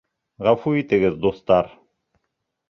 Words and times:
Ғәфү 0.47 0.73
итегеҙ, 0.79 1.19
дуҫтар. 1.27 1.71